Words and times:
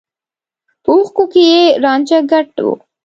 په 0.83 0.89
اوښکو 0.95 1.23
کې 1.31 1.41
يې 1.51 1.63
رانجه 1.83 2.19
ګډ 2.31 2.47
و. 2.65 2.67